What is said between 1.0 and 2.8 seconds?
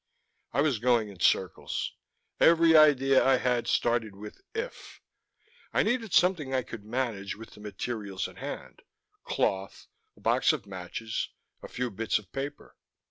in circles. Every